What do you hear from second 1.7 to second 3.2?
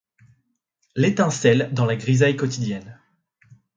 dans la grisaille quotidienne.